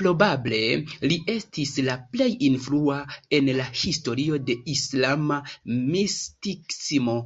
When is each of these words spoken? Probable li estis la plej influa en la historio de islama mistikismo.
Probable 0.00 0.58
li 1.12 1.16
estis 1.34 1.72
la 1.86 1.94
plej 2.16 2.28
influa 2.48 2.98
en 3.38 3.50
la 3.62 3.70
historio 3.84 4.42
de 4.52 4.58
islama 4.76 5.40
mistikismo. 5.96 7.18